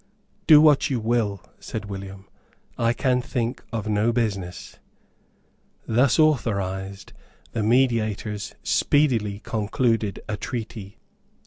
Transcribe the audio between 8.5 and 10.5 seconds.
speedily concluded a